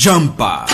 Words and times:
Jumper. 0.00 0.64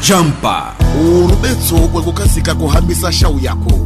Jumper. 0.00 0.74
urubetso 1.00 1.74
kwekukasika 1.76 2.54
kuhambisa 2.54 3.12
shau 3.12 3.38
yako 3.38 3.78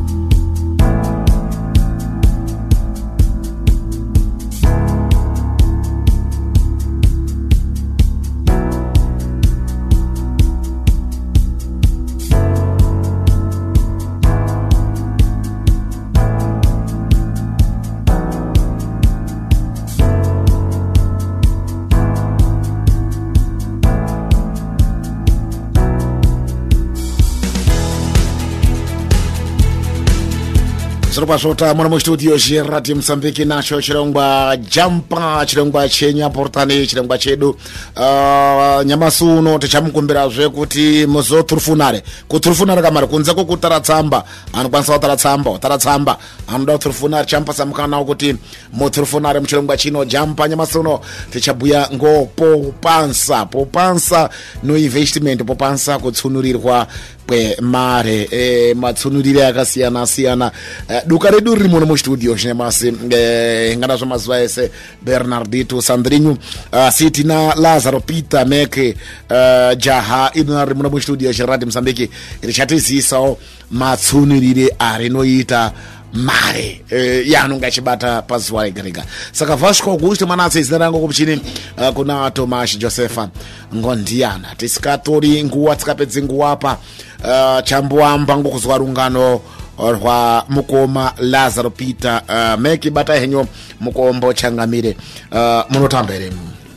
zviropa 31.16 31.36
zvota 31.36 31.75
muna 31.75 31.88
mustudio 31.88 32.38
chiradio 32.38 32.97
mosambiki 32.97 33.44
nacho 33.44 33.80
chirongwa 33.83 34.56
jampa 34.70 35.47
chirongwa 35.47 35.89
chenyaportani 35.89 36.86
chirongwa 36.86 37.19
chedu. 37.19 37.50
Uh, 37.97 38.83
nyamasi 38.84 39.25
uno 39.25 39.58
tichamukumbirazve 39.58 40.48
kuti 40.48 41.06
muzoturufunare 41.06 42.02
kuturufunare 42.28 42.83
kamari 42.83 43.06
kunze 43.06 43.34
kwokutara 43.34 43.80
tsamba 43.80 44.25
anokwanisa 44.52 44.92
kutara 44.92 45.17
tsamba 45.17 45.50
utara 45.50 45.78
tsamba 45.78 46.19
anoda 46.48 46.73
kuturufunare 46.73 47.27
champasa 47.27 47.67
mukana 47.67 47.98
wekuti 47.98 48.36
muturufunare 48.73 49.41
muchirongwa 49.41 49.77
chino. 49.77 50.05
Jampa 50.05 50.48
nyamasi 50.48 50.78
uno 50.78 51.01
tichabhuya 51.30 51.89
ngopopansa 51.95 53.47
popansa 53.47 54.30
no 54.62 54.77
investment. 54.77 55.45
Popansa 55.45 55.98
kutsunurirwa 55.98 56.86
kwemare 57.27 58.29
e, 58.31 58.75
matsunurire 58.75 59.47
akasiyana 59.47 60.07
siyana 60.07 60.53
e, 60.89 61.03
duka 61.07 61.31
redu 61.31 61.55
riri 61.55 61.69
muno 61.69 61.87
mustudio 61.87 62.37
chinyamasi 62.37 62.93
e, 63.11 63.77
ngana 63.77 63.97
zvamazuva 63.97 64.41
ese 64.41 64.71
bernardito 65.03 65.83
sandrinyu 65.83 66.31
uh, 66.73 66.91
sitina 66.91 67.55
lazaro 67.55 68.01
peter 68.01 68.47
mak 68.47 68.77
uh, 68.77 69.79
jaha 69.79 70.31
irina 70.35 70.65
riri 70.65 70.75
muno 70.75 70.91
mustudio 70.91 71.33
chiradi 71.33 71.65
mosambiki 71.67 72.11
richatizivisawo 72.43 73.39
matsunurire 73.71 74.75
arinoita 74.79 75.73
mare. 76.17 76.83
Eh, 76.91 76.98
e, 77.27 77.31
yanu 77.31 77.56
ngachibata 77.56 78.22
paziwalegerega 78.22 79.05
saka 79.33 79.56
vasco 79.56 79.91
augusto 79.91 80.27
manase 80.27 80.61
izina 80.61 80.78
rango 80.78 80.98
kupchini 80.98 81.34
uh, 81.77 81.83
eh, 81.83 81.92
kuna 81.92 82.31
tomas 82.31 82.78
josepha 82.78 83.28
ngondiana. 83.75 84.55
Tisikatori 84.56 85.45
nguwa 85.45 85.77
tikapedze 85.77 86.23
nguwapa 86.23 86.78
eh, 87.25 87.31
uh, 87.31 87.64
chambuwamba 87.64 88.36
ngukuzwa 88.36 88.78
lungano 88.78 89.41
lwa 89.78 90.45
mukoma 90.48 91.12
lazaro 91.19 91.70
peter 91.70 92.23
uh, 92.28 92.61
meki 92.61 92.91
bata 92.91 93.14
henyo 93.14 93.47
mukombo 93.80 94.33
changamire 94.33 94.97
uh, 95.33 95.62
munotambere 95.70 96.33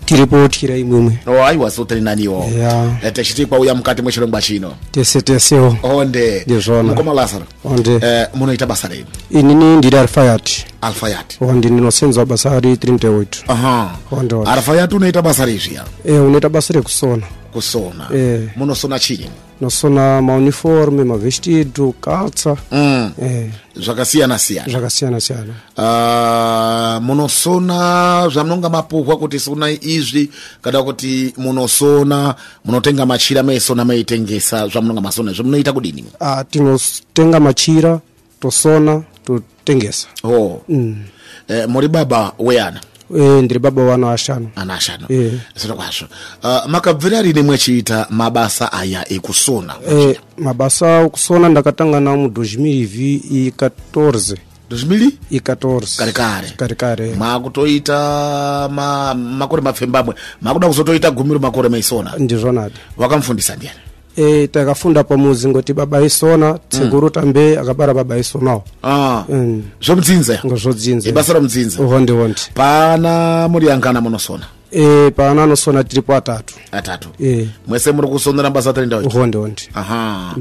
tiripothira 0.09 0.77
imwemwe 0.77 1.17
oh 1.27 1.45
aiwa 1.45 1.71
sotelinaniwo 1.71 2.49
yeah. 2.57 3.05
eh, 3.05 3.13
texitikwa 3.13 3.59
uya 3.59 3.75
mkati 3.75 4.01
mwe 4.01 4.11
xilongwa 4.11 4.41
xino 4.41 4.73
tese 4.91 5.21
tesewo 5.21 5.77
oh. 5.83 5.97
onde. 5.97 6.43
Ndizvona 6.45 6.83
mukoma 6.83 7.13
lazaro 7.13 7.45
onde. 7.65 7.95
Eh, 7.95 8.27
munoita 8.33 8.65
basa 8.65 8.87
leni 8.87 9.05
inini 9.29 9.77
ndiri 9.77 9.97
alfayati 9.97 10.65
alfayat. 10.81 11.41
Onde 11.41 11.69
ndinosenza 11.69 12.25
basa 12.25 12.59
ri 12.59 12.73
38 12.75 13.25
aha. 13.47 13.95
Onde 14.11 14.35
alfayat 14.35 14.93
unaita 14.93 15.21
basa 15.21 15.45
ri 15.45 15.57
zviya 15.57 15.83
eh 16.05 16.23
unoita 16.23 16.49
basa 16.49 16.81
kusona. 16.81 17.23
Kusona. 17.53 18.07
Eh. 18.13 18.49
Munosona 18.55 18.99
chini? 18.99 19.29
Nosona 19.61 20.21
mauniforme 20.21 21.03
mavhestido 21.03 21.93
kaltsa. 22.01 22.57
Mm. 22.71 23.11
e 23.21 23.51
zvakasiyana 23.75 24.39
siyana 24.39 24.69
zvakasiyana 24.71 25.19
siyana 25.21 25.53
uh, 25.77 27.03
munosona 27.03 28.29
zvamunonga 28.29 28.69
mapuhwa 28.69 29.17
kuti 29.17 29.39
sonai 29.39 29.79
izvi 29.81 30.29
kana 30.61 30.83
kuti 30.83 31.33
munosona 31.37 32.35
munotenga 32.65 33.05
machira 33.05 33.43
meisona 33.43 33.85
meitengesa 33.85 34.67
zvamunonga 34.67 35.01
masona 35.01 35.31
izvo 35.31 35.43
munoita 35.43 35.73
kudini? 35.73 36.05
Ah, 36.19 36.43
tinotenga 36.43 37.39
machira 37.39 37.99
tosona 38.39 39.03
totengesa. 39.25 40.07
Oh. 40.23 40.61
Mm. 40.69 41.03
eh, 41.47 41.67
muri 41.67 41.87
baba 41.87 42.33
weana 42.39 42.81
e 43.17 43.41
ndiri 43.41 43.59
baba 43.59 43.85
vana 43.85 44.11
ashanu. 44.11 44.49
Ana 44.55 44.73
ashanu. 44.73 45.05
Eh. 45.09 45.31
zviro 45.55 45.75
kwazvo 45.75 46.07
uh, 46.43 46.65
makabvira 46.67 47.21
rini 47.21 47.41
mwechiita 47.41 48.07
mabasa 48.09 48.71
aya 48.71 49.13
ekusona 49.13 49.75
e 49.91 50.19
mabasa 50.37 50.99
okusona 50.99 51.49
ndakatanga 51.49 51.99
nawo 51.99 52.17
mu 52.17 52.27
2014 52.27 54.37
zvimili 54.71 55.17
i 55.31 55.39
14 55.39 55.97
kare 55.97 56.11
kare. 56.11 56.47
Kare 56.57 56.75
kare. 56.75 57.15
Makutoita 57.15 58.69
ma, 58.71 59.13
makore 59.13 59.61
mapfembamwe. 59.61 60.15
Makuda 60.41 60.67
kuzotoita 60.67 61.11
gumiro 61.11 61.39
makore 61.39 61.69
meisona. 61.69 62.13
Ndizvonadi 62.17 62.75
wakamufundisa 62.97 63.55
ndiani 63.55 63.88
e 64.19 64.47
takafunda 64.47 65.03
pamuzi 65.03 65.47
ngoti 65.47 65.73
baba 65.73 66.01
isona 66.01 66.59
tsekuru 66.69 67.09
tambe 67.09 67.59
akabara 67.59 67.93
baba 67.93 68.17
isonawo. 68.17 68.63
Ah. 68.83 69.23
Mm. 69.29 69.63
zvomudzinza 69.81 70.39
ngozvodzinza 70.45 71.09
ibasa 71.09 71.33
romudzinza 71.33 71.83
honde 71.83 72.13
honde 72.13 72.41
pana 72.53 73.47
muri 73.47 73.71
angana 73.71 74.01
munosona? 74.01 74.45
E 74.71 75.11
paana 75.11 75.43
anosona 75.43 75.83
tiripo 75.83 76.15
atatu. 76.15 76.55
Atatu. 76.71 77.09
E. 77.23 77.47
Mwese 77.67 77.91
muri 77.91 78.07
kusonera 78.07 78.49
basa 78.49 78.73
tarindaiti 78.73 79.17
honde 79.17 79.37
honde 79.37 79.61
aha. 79.73 80.35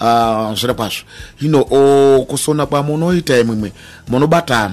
Ah, 0.00 0.54
zviro 0.56 0.74
kwazvo. 0.74 1.04
Ino 1.40 1.60
o, 1.70 2.24
kusona 2.28 2.66
kwamunoita 2.66 3.38
imwimwe 3.38 3.72
munobata 4.08 4.72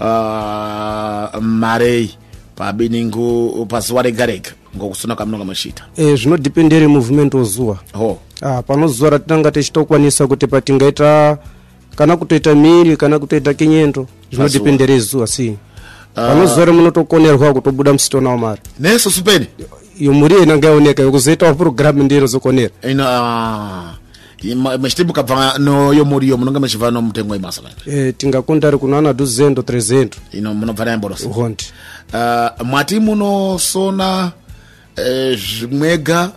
ah, 0.00 1.40
marei 1.40 2.10
pabiningu 2.56 3.66
pazuva 3.66 4.02
rega 4.02 4.26
rega 4.26 4.50
ngokusona 4.76 5.16
kwamunonga 5.16 5.44
machita 5.44 5.84
e, 5.96 6.04
eh, 6.04 6.18
zvinodhipendere 6.18 6.86
muvhimenti 6.86 7.36
wozuwa 7.36 7.78
oh. 7.94 8.18
ah, 8.40 8.62
pano 8.62 8.88
zuwa 8.88 9.10
ratinanga 9.10 9.50
tichita 9.50 9.80
kukwanisa 9.80 10.26
kuti 10.26 10.46
patingaita 10.46 11.38
kana 11.96 12.16
kutoita 12.16 12.54
miri 12.54 12.96
kana 12.96 13.18
kutoita 13.18 13.54
kinyendo 13.54 14.06
zvinodhipendere 14.32 14.98
zuwa 14.98 15.26
si. 15.26 15.48
Ah. 15.50 15.56
Pano 16.14 16.28
panozuwa 16.28 16.64
remunotokonerwa 16.64 17.52
kutobuda 17.52 17.92
musitonawo 17.92 18.38
mari. 18.38 18.60
Neso 18.78 19.10
supeni 19.10 19.46
yomuri 20.00 20.34
ena 20.42 20.56
ngaioneka 20.56 21.02
yokuzoitawo 21.02 21.54
purogiramu 21.54 22.02
ndiro 22.02 22.26
zokonera 22.26 22.70
ino 22.82 23.04
machitibu 24.54 25.12
kabva 25.12 25.58
noyomuriyo 25.58 26.36
munonga 26.36 26.60
muchibva 26.60 26.90
nomutengo 26.90 27.32
wemasala 27.32 27.68
e, 27.86 28.12
tingakonda 28.12 28.68
ari 28.68 28.78
kunoana 28.78 29.12
200 29.12 29.52
300 29.52 30.08
ino 30.32 30.54
munobva 30.54 30.84
nayamborosa 30.84 31.28
hondi 31.28 31.64
uh, 32.12 32.18
ah, 32.20 32.52
mwati 32.64 33.00
munosona 33.00 34.32
Eh, 34.96 35.38
mwega. 35.70 36.30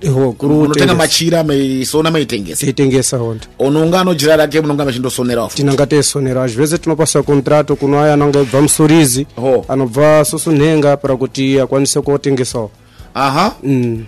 Eh, 0.00 0.16
Unotenga 0.40 0.94
machira 0.94 1.44
meisona 1.44 2.10
meitengesa 2.10 2.66
teitengesa 2.66 3.16
onta 3.18 3.48
unonga 3.58 4.00
anojira 4.00 4.36
lake 4.36 4.60
munonga 4.60 4.82
amachindosonerawo 4.82 5.48
tinanga 5.54 5.86
teisonera 5.86 6.44
às 6.44 6.54
vezes 6.56 6.80
tinopasa 6.80 7.22
kontrato 7.22 7.76
kuno 7.76 8.00
aya 8.00 8.14
ananga 8.14 8.40
ibva 8.40 8.62
msurizi. 8.62 9.26
Oh. 9.38 9.64
anobva 9.68 10.24
sussunhenga 10.24 10.96
para 10.96 11.16
kuti 11.16 11.60
akwanise 11.60 12.00
kotengesawo 12.00 12.70
aha. 13.14 13.52
Mm. 13.62 14.04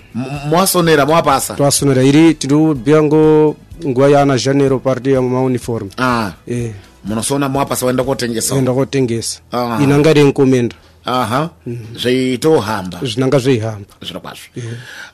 mwasonera 0.50 1.06
mwapasa 1.06 1.54
twasonera 1.54 2.02
iri 2.02 2.34
tiriubia 2.34 3.02
ngo 3.02 3.56
nguva 3.86 4.08
yana 4.08 4.38
janero 4.38 4.78
parti 4.78 5.12
ya 5.12 5.22
mauniforme 5.22 5.90
ah. 5.98 6.30
yeah. 6.46 6.70
munosona 7.04 7.48
mwapasa 7.48 7.86
waenda 7.86 8.04
kotengesa 8.04 8.54
waenda 8.54 8.72
kotengesa 8.72 9.40
ah. 9.52 9.78
inanga 9.82 10.12
ri 10.12 10.20
encomenda 10.20 10.76
aha. 11.06 11.50
Zveitohamba 11.96 12.98
zvinanga 13.02 13.38
zveihamba. 13.38 13.92
Zviro 14.02 14.20
kwazvo 14.20 14.48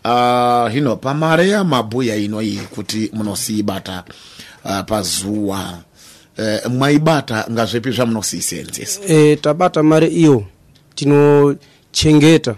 Ah, 0.04 0.68
hino 0.72 0.96
pamare 0.96 1.48
yamabhuya 1.48 2.16
ino 2.16 2.42
iyi 2.42 2.60
kuti 2.74 3.10
munosiibata 3.12 4.04
ah, 4.64 4.82
pazuva 4.82 5.82
eh, 6.36 6.60
mwaibata 6.70 7.46
ngazvipi 7.50 7.90
zvamunosiisenzesa 7.90 9.00
e, 9.06 9.36
tabata 9.36 9.82
mari 9.82 10.06
iyo 10.08 10.44
tinochengeta. 10.94 12.54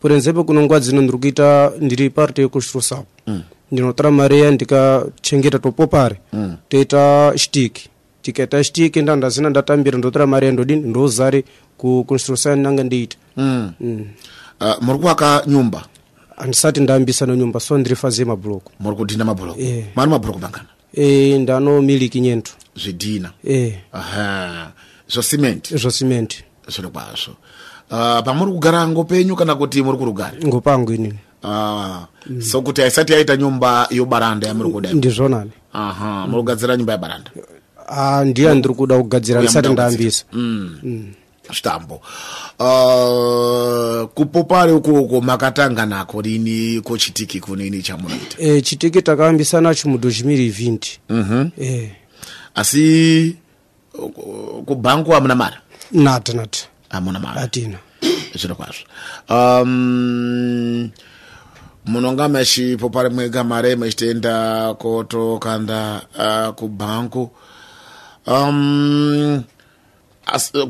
Purenzepe 0.00 0.42
kuno 0.42 0.62
nguva 0.62 0.80
dzino 0.80 1.02
ndiri 1.02 1.18
kuita 1.18 1.72
ndiri 1.80 2.10
parti 2.10 2.40
yekushrusapo 2.40 3.06
mm. 3.26 3.42
ndinotora 3.72 4.10
mari 4.10 4.38
iya 4.38 4.50
ndikachengeta 4.50 5.58
topopare. 5.58 6.20
Mm. 6.32 6.56
toita 6.68 7.32
shtiki. 7.36 7.88
Tikaita 8.22 8.64
shtiki 8.64 9.02
nda 9.02 9.16
ndazina 9.16 9.50
ndatambira 9.50 9.98
ndotora 9.98 10.26
mari 10.26 10.46
iya 10.46 10.52
ndodini 10.52 10.82
ndozare 11.78 12.04
kukonstrusa 12.04 12.56
nanga 12.56 12.84
ndiita 12.84 13.16
mm. 13.36 13.72
mm. 13.80 14.06
uh, 14.60 14.82
muri 14.82 14.98
kuvaka 14.98 15.42
nyumba? 15.46 15.84
Handisati 16.36 16.80
ndayambisa 16.80 17.26
nenyumba 17.26 17.60
so 17.60 17.78
ndiri 17.78 17.96
fazi 17.96 18.20
yemabhuloku 18.22 18.72
muri 18.80 18.96
kudhinda 18.96 19.24
mabhuroku 19.24 19.60
Eh. 19.60 19.84
mari 19.94 20.10
mabhuroku 20.10 20.38
mangana? 20.40 20.68
E, 20.94 21.38
ndano 21.38 21.82
miliki 21.82 22.20
nyento 22.20 22.52
zvidhina 22.76 23.30
eh. 23.44 23.74
Aha. 23.92 24.72
Zvosimenti 25.08 25.76
zvo 25.76 25.90
simenti 25.90 26.44
zviro 26.68 26.90
kwazvo. 26.90 27.34
Uh, 27.90 28.20
pamuri 28.24 28.52
kugara 28.52 28.88
ngopenyu 28.88 29.36
kana 29.36 29.54
kuti 29.54 29.82
muri 29.82 29.98
kurugare? 29.98 30.38
Ngopangu 30.46 30.92
inini. 30.92 31.18
Uh, 31.42 32.04
so 32.40 32.62
kuti 32.62 32.80
haisati 32.80 33.12
yaita 33.12 33.36
nyumba 33.36 33.86
yobaranda 33.90 34.48
yamuri 34.48 34.70
kuda 34.70 34.92
ndizvonani 34.92 35.50
aha 35.72 36.26
muri 36.26 36.42
kugadzira 36.42 36.76
nyumba 36.76 36.92
yebaranda 36.92 37.30
ah 37.88 38.24
ndiye 38.24 38.54
ndiri 38.54 38.74
kuda 38.74 38.98
kugadzira 38.98 39.40
ndisati 39.42 39.68
ndayambisa 39.68 40.24
stambo. 41.52 42.00
Uh, 42.58 44.08
kupopare 44.14 44.72
uko 44.72 44.92
uko 44.92 45.20
makatanga 45.20 45.86
nako 45.86 46.22
lini 46.22 46.80
ko 46.80 46.98
chitiki 46.98 47.40
kunini 47.40 47.82
chamunoita 47.82 48.36
e, 48.38 48.56
eh, 48.56 48.62
chitiki 48.64 49.02
takayambisana 49.02 49.74
chu 49.74 49.88
mu 49.88 49.96
2020 49.96 50.98
uhum. 51.08 51.50
e. 51.60 51.92
asi 52.54 53.36
kubhanku 54.66 55.14
amuna 55.14 55.34
mara? 55.34 55.60
Nata 55.92 56.32
nata 56.32 56.60
amuna 56.90 57.18
mari 57.18 57.40
atina. 57.40 57.78
Zviro 58.34 58.54
kwazvo. 58.54 58.84
Um, 59.28 60.90
munonga 61.86 62.28
machipopare 62.28 63.08
mwega 63.08 63.44
mari 63.44 63.76
machitenda 63.76 64.74
kotokanda 64.74 66.02
uh, 66.18 66.54
kubhanku 66.54 67.30
um, 68.26 69.42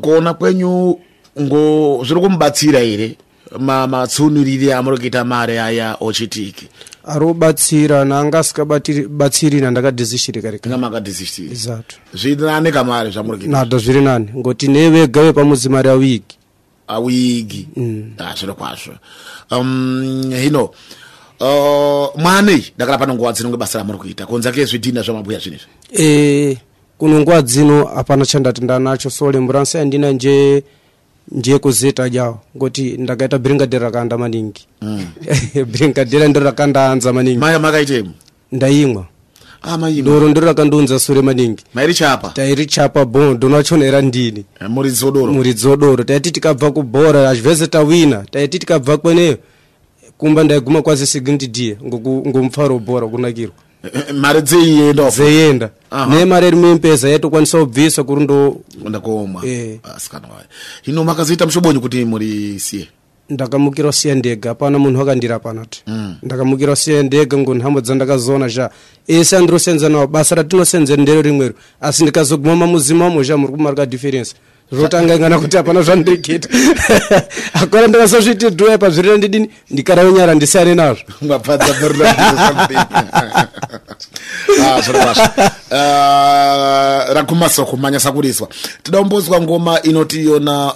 kuona 0.01 0.33
kwenyu 0.33 0.99
ngo 1.41 2.03
zviri 2.05 2.21
kumubatsira 2.21 2.79
here? 2.79 3.17
Ma- 3.59 3.87
matsunuriri 3.87 4.71
amuri 4.73 4.97
kuita 4.97 5.23
mari 5.23 5.57
aya 5.57 5.97
ochitiki. 5.99 6.67
Ari 7.05 7.25
kubatsira 7.25 8.05
nanga 8.05 8.39
asikabatsiri 8.39 9.61
nandakadhizishiri 9.61 10.41
kare 10.41 10.59
kare 10.59 10.69
nga 10.69 10.77
makadhisisitiri 10.77 11.51
exato 11.51 11.95
zvinani 12.13 12.71
kamari 12.71 13.11
zvamuri 13.11 13.47
nata 13.47 13.77
zviri 13.77 14.01
nani 14.01 14.29
ngoti 14.35 14.67
nevega 14.67 15.21
vepamudzi 15.23 15.69
mari 15.69 15.89
awigi. 15.89 16.35
Awigi. 16.87 17.67
Ah, 18.17 18.35
zviro 18.35 18.53
kwazvo. 18.53 18.93
Um, 19.51 20.31
hino 20.31 20.73
uh, 21.39 22.09
mwanei? 22.15 22.73
Ndakala 22.75 22.97
pano 22.97 23.13
nguva 23.13 23.31
dzino 23.31 23.49
ngebasa 23.49 23.79
ramuri 23.79 23.97
kuita. 23.97 24.25
Kunze 24.25 24.51
kezvidhina 24.51 25.01
zvamabhuya 25.01 25.39
zvinezvi. 25.39 25.67
E 25.97 26.57
kuno 26.99 27.19
nguva 27.19 27.41
dzino 27.41 27.85
hapana 27.85 28.25
chandati 28.25 28.61
ndanacho 28.61 29.09
so 29.09 29.31
lemburansi 29.31 29.77
yandina 29.77 30.11
nje 30.11 30.63
nje 31.31 31.59
kuzeta 31.59 32.09
jawo 32.09 32.39
ngoti 32.57 32.97
ndakaita 32.97 33.37
bringadera 33.37 33.83
rakanda 33.85 34.17
maningi. 34.17 34.67
Bringadera 35.71 36.27
ndiro 36.27 36.45
rakandaanza 36.45 37.13
maningi. 37.13 37.37
Makaitemo 37.37 38.11
ndaimwa 38.51 39.05
ah, 39.61 39.77
doro 40.03 40.29
ndiro 40.29 40.45
rakandiunza 40.47 40.99
sure 40.99 41.21
maningi. 41.21 41.63
Mairi 41.73 41.93
chapa? 41.93 42.29
Tairi 42.29 42.65
chapa 42.65 43.05
bo 43.05 43.33
ndonachonera 43.33 44.01
ndini. 44.01 44.45
Eh, 44.61 44.69
muri 44.69 44.91
dzodoro 44.91 45.33
muridzi 45.33 45.67
wodoro 45.67 46.03
taiti 46.03 46.31
tikabva 46.31 46.71
kubhora 46.71 47.35
zvese 47.35 47.67
tawina 47.67 48.25
taiti 48.31 48.59
tikabva 48.59 48.97
kweneyo 48.97 49.37
kumba 50.17 50.43
ndaiguma 50.43 50.81
kwasi 50.81 51.07
second 51.07 51.51
d 51.51 51.77
ngomufaro 52.27 52.75
webhora 52.75 53.07
kunakirwa 53.07 53.55
mari 54.13 54.41
dzeienda 54.41 55.09
dzeienda. 55.09 55.69
Nemari 56.09 56.47
iri 56.47 56.55
muempeza 56.55 57.09
yaitokwanisa 57.09 57.59
kubvisa 57.59 58.03
kuri 58.03 58.23
ndo 58.23 58.61
ndakuomwa 58.89 59.45
Eh. 59.45 59.79
asikana 59.95 60.27
wayo 60.27 60.45
hino 60.81 61.03
makazoita 61.03 61.45
mushobonyi 61.45 61.79
kuti 61.79 62.05
muri 62.05 62.59
siye? 62.59 62.87
Ndakamukira 63.29 63.89
usiya 63.89 64.15
ndega 64.15 64.49
hapana 64.49 64.79
munhu 64.79 65.01
akandira 65.01 65.39
panati 65.39 65.83
ndakamukira 66.23 66.73
usiya 66.73 67.03
ndega 67.03 67.37
ngonhambo 67.37 67.81
dzandakazoona 67.81 68.47
zva 68.47 68.69
ese 69.07 69.37
andirosenza 69.37 69.89
nawo 69.89 70.07
basa 70.07 70.35
ratinosenza 70.35 70.95
ndero 70.95 71.21
rimwero 71.21 71.53
asi 71.81 72.03
ndikazoguma 72.03 72.55
mamuzi 72.55 72.93
mamo 72.93 73.23
zva 73.23 73.37
muri 73.37 73.53
kumarika 73.53 73.85
difference 73.85 74.33
zvotanga 74.71 75.15
ingana 75.15 75.39
kuti 75.39 75.57
hapana 75.57 75.81
zvandireketa 75.81 76.49
akora 77.53 77.87
ndakasazviite 77.87 78.49
dhoya 78.49 78.77
pazvirira 78.77 79.17
ndidini? 79.17 79.49
Ndikarawo 79.69 80.11
nyara 80.11 80.35
ndisare 80.35 80.75
nazvo. 80.75 81.03
Rakumasa 87.13 87.65
kumanya 87.65 87.99
sakuriswa 87.99 88.47
tida 88.83 88.99
kumbozwa 88.99 89.41
ngoma 89.41 89.81
inotiyona 89.81 90.73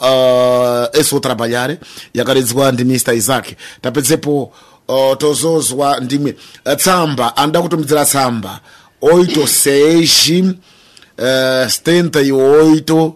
esotra 0.94 1.32
ah, 1.32 1.36
panyare 1.36 1.78
yakaridzwa 2.14 2.72
ndi 2.72 2.84
mr 2.86 3.14
isaac. 3.14 3.46
Tapedzepo 3.82 4.54
uh, 4.88 5.18
tozozwa 5.18 6.00
ndimwe. 6.00 6.36
Eh, 6.66 6.78
tsamba 6.78 7.38
andida 7.38 7.62
kutumidzira 7.62 8.06
tsamba. 8.06 8.60
Oito 9.02 9.48
seishi 9.48 10.42
uh, 10.42 11.26
eh, 11.26 11.70
stenta 11.70 12.22
ioito 12.22 13.16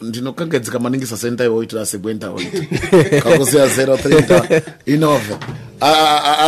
ndinokangaidzika 0.00 0.78
maningi 0.78 1.06
sasendai 1.06 1.48
woita 1.48 1.80
asibwenda 1.80 2.30
oita 2.30 2.58
kakuziva 3.22 3.68
zero 3.68 3.96
thrinta 3.96 4.62
inove. 4.86 5.36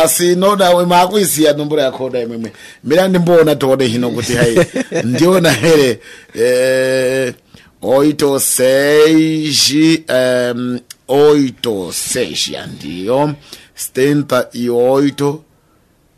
Asi 0.03 0.31
inoda 0.31 0.71
imwe 0.71 0.97
akuiziya 0.97 1.53
nomboro 1.53 1.81
imwemwe 2.21 2.51
mira 2.83 3.07
ndimboona 3.07 3.55
tode 3.55 3.87
hino 3.87 4.11
kuti 4.11 4.33
hai. 4.33 4.59
Ndiona 5.03 5.51
here 5.51 5.99
86 6.35 7.33
86 7.81 8.39
seis 8.39 9.73
um, 10.09 10.79
oito 11.07 11.91
seis 11.91 12.51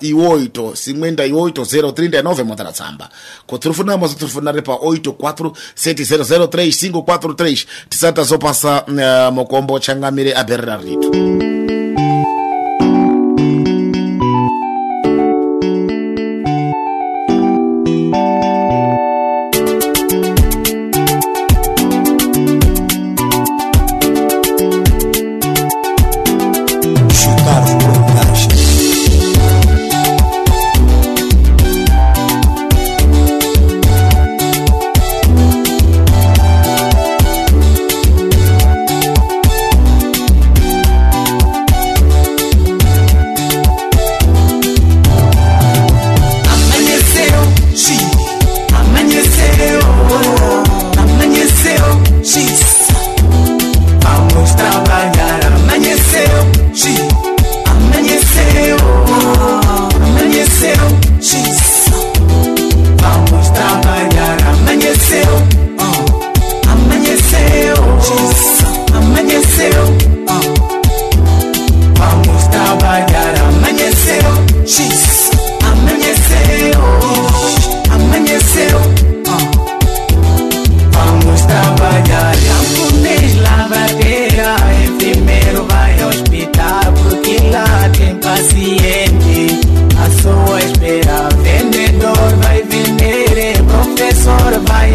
58039 0.00 2.44
mwadalatsamba 2.44 3.08
kutulufuna 3.46 3.96
mwazo 3.96 4.14
tulufunale 4.14 4.62
pa 4.62 4.72
84700354 4.72 7.66
tisata 7.88 8.22
zopasa 8.22 8.84
eh, 8.88 9.28
uh, 9.28 9.34
mukombo 9.34 9.78
changamire 9.78 10.34
aberera 10.34 10.76
ritu 10.76 11.10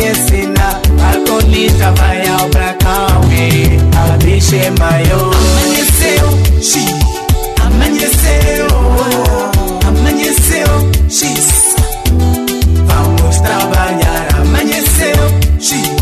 yesina 0.03 0.67
alkolita 1.09 1.91
maya 1.91 2.35
obrakawe 2.45 3.43
abishe 4.03 4.69
mayo 4.79 5.21
amanyeseo 5.39 6.29
shi. 6.61 6.85
Amanyeseo. 7.65 8.67
Amanyeseo 9.87 10.75
shis 11.09 11.49
vamos 12.87 13.41
trabalhar 13.41 14.27
amanyeseo 14.41 15.25
shis 15.59 15.92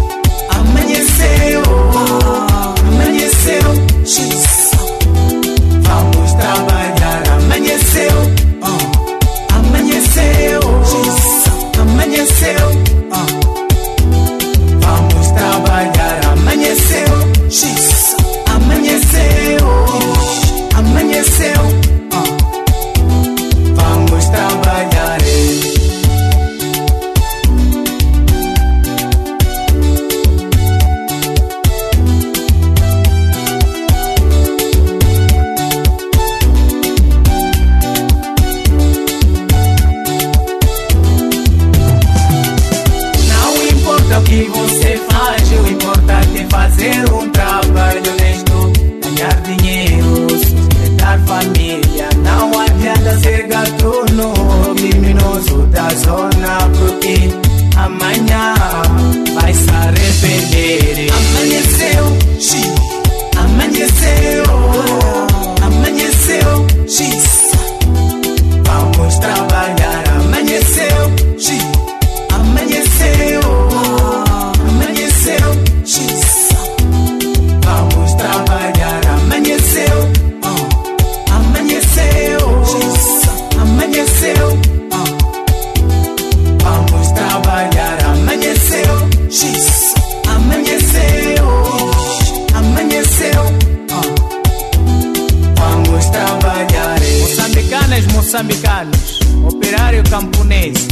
moçambicanos, 98.32 99.20
operário 99.46 100.02
camponês, 100.10 100.88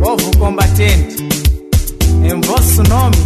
povo 0.00 0.30
combatente, 0.38 1.28
em 2.22 2.40
vosso 2.40 2.84
nome 2.84 3.16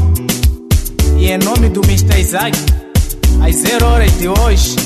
e 1.19 1.29
em 1.29 1.37
nome 1.37 1.69
do 1.69 1.83
Mr. 1.83 2.19
Isaac, 2.19 2.57
às 3.47 3.57
zero 3.57 3.85
horas 3.89 4.19
de 4.19 4.27
hoje, 4.27 4.77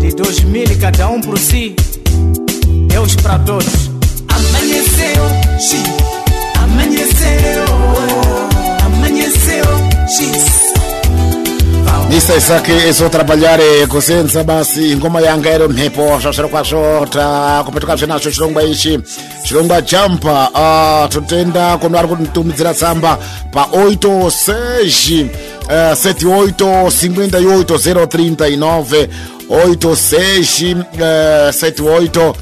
de 0.00 0.12
2000, 0.16 0.80
cada 0.80 1.10
um 1.10 1.20
por 1.20 1.38
si, 1.38 1.76
Deus 2.88 3.14
para 3.14 3.38
todos. 3.38 3.88
Amanheceu, 4.28 5.24
xi, 5.60 5.82
amanheceu, 6.58 7.64
amanheceu, 8.84 9.64
xi. 10.08 10.99
Mr 12.10 12.36
isaki 12.36 12.72
izotrabalhare 12.88 13.86
kusenza 13.86 14.44
basi 14.44 14.96
ngoma 14.96 15.20
yanga 15.20 15.54
iro 15.54 15.68
mhepo 15.68 16.18
zvazviro 16.20 16.48
kwazvo 16.48 17.06
takupetuka 17.06 17.96
zvenacho 17.96 18.30
chirongwa 18.30 18.62
ichi 18.62 18.98
chirongwa 19.44 19.82
jampa 19.82 20.50
uh, 20.50 21.08
totenda 21.12 21.78
kuno 21.78 21.98
ari 21.98 22.08
kutitumidzira 22.08 22.74
tsamba 22.74 23.18
pa 23.52 23.68
8 23.72 24.30
seji 24.30 25.30
uh, 25.64 25.70
78 25.70 26.84
58 26.84 27.64
039 27.64 29.08
8 29.48 29.96
seji 29.96 30.74
uh, 30.74 30.80
78 31.00 32.28
uh, 32.28 32.34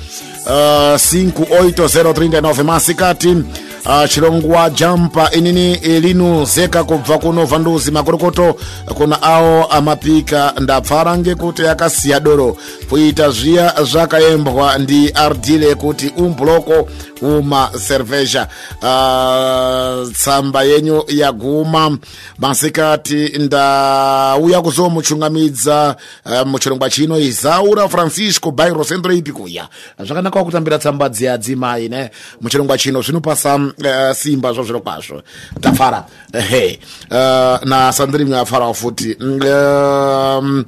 58039 0.48 2.64
masikati 2.64 3.36
uh, 3.86 4.04
chirongwa 4.08 4.70
jampa 4.70 5.30
inini 5.30 5.76
linuzeka 5.76 6.84
kubva 6.84 7.18
kuno 7.18 7.44
vhanduzi 7.46 7.90
makorokoto 7.90 8.56
kuna 8.94 9.22
awo 9.22 9.64
amapika 9.64 10.54
ndapfara 10.60 11.18
ngekuti 11.18 11.66
akasiya 11.66 12.20
doro. 12.20 12.56
Kuita 12.88 13.30
zviya 13.30 13.74
zvakaembwa 13.84 14.78
ndi 14.78 15.10
ardile 15.14 15.74
kuti 15.74 16.12
umbloko 16.16 16.88
uma 17.22 17.70
cerveja. 17.88 18.48
Uh, 18.82 20.12
tsamba 20.12 20.62
yenyu 20.62 21.04
yaguma. 21.08 21.98
Masikati 22.38 23.32
ndauya 23.38 24.62
kuzomuchungamidza 24.62 25.96
uh, 26.26 26.46
muchirongwa 26.46 26.90
chino 26.90 27.18
izaura 27.18 27.88
francisco 27.88 28.50
bairo 28.50 28.84
centro 28.84 29.12
ipi 29.12 29.32
kuya 29.32 29.68
zvakanaka 30.04 30.44
kutambira 30.44 30.78
tsamba 30.78 31.08
dziadzimai 31.08 31.88
ne? 31.88 32.10
Muchirongwa 32.40 32.78
chino 32.78 33.02
zvinopasa 33.02 33.67
uh, 33.68 34.12
simba 34.14 34.52
zvo 34.52 34.62
zviro 34.62 34.80
kwazvo. 34.80 35.22
Tafara 35.60 36.06
he. 36.32 36.78
Uh, 37.10 37.64
nasandirimwe 37.64 38.38
afarawo 38.38 38.74
futi 38.74 39.16
um, 39.20 40.64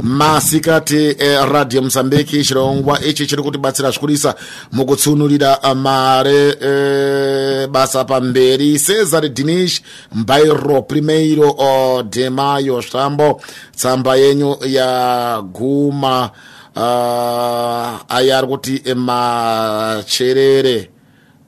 masikati 0.00 1.10
uh, 1.10 1.52
radio 1.52 1.82
mosambiki 1.82 2.44
chirongwa 2.44 3.04
ichi 3.04 3.26
chiri 3.26 3.42
kutibatsira 3.42 3.90
zvikurisa 3.90 4.34
mukutsunurira 4.72 5.74
mare 5.74 6.52
uh, 6.52 7.66
basa 7.70 8.04
pamberi 8.04 8.78
cesar 8.78 9.28
dinish 9.28 9.82
mbairo 10.14 10.82
primeiro 10.82 11.50
uh, 11.50 12.02
de 12.02 12.30
mayo 12.30 12.80
shambo 12.80 13.40
tsamba 13.76 14.16
yenyu 14.16 14.56
yaguma 14.66 16.30
uh, 16.76 18.16
aya 18.16 18.38
ari 18.38 18.46
kuti 18.46 18.94
macherere 18.94 20.90